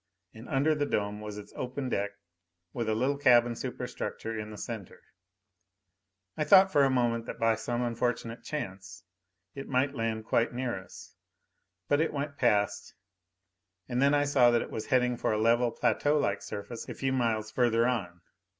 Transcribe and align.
And 0.33 0.49
under 0.49 0.73
the 0.73 0.87
dome 0.87 1.21
was 1.21 1.37
its 1.37 1.53
open 1.55 1.87
deck 1.87 2.13
with 2.73 2.89
a 2.89 2.95
little 2.95 3.19
cabin 3.19 3.55
superstructure 3.55 4.35
in 4.35 4.49
the 4.49 4.57
center. 4.57 4.99
I 6.35 6.43
thought 6.43 6.71
for 6.71 6.83
a 6.83 6.89
moment 6.89 7.27
that 7.27 7.37
by 7.37 7.53
some 7.53 7.83
unfortunate 7.83 8.41
chance 8.43 9.03
it 9.53 9.67
might 9.69 9.93
land 9.93 10.25
quite 10.25 10.53
near 10.55 10.75
us. 10.75 11.13
But 11.87 12.01
it 12.01 12.13
went 12.13 12.35
past. 12.39 12.95
And 13.87 14.01
then 14.01 14.15
I 14.15 14.23
saw 14.23 14.49
that 14.49 14.63
it 14.63 14.71
was 14.71 14.87
heading 14.87 15.17
for 15.17 15.33
a 15.33 15.37
level, 15.39 15.69
plateaulike 15.71 16.41
surface 16.41 16.89
a 16.89 16.95
few 16.95 17.13
miles 17.13 17.51
further 17.51 17.85
on. 17.85 18.21